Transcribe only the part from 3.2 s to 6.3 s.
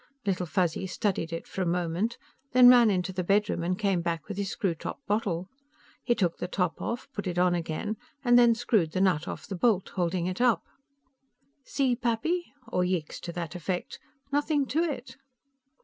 bedroom and came back with his screw top bottle. He